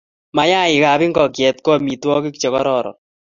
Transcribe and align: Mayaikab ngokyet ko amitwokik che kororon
Mayaikab 0.35 1.01
ngokyet 1.09 1.57
ko 1.63 1.69
amitwokik 1.77 2.35
che 2.41 2.47
kororon 2.53 2.97